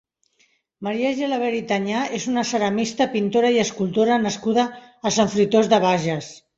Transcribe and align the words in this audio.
Maria 0.87 1.11
Gelabert 1.19 1.57
i 1.57 1.59
Tañà 1.73 2.01
és 2.21 2.27
una 2.33 2.45
ceramista, 2.53 3.09
pintora 3.15 3.55
i 3.59 3.63
escultora 3.67 4.21
nascuda 4.27 4.69
a 4.91 5.17
Sant 5.21 5.35
Fruitós 5.37 5.75
de 5.77 5.87
Bages. 5.89 6.37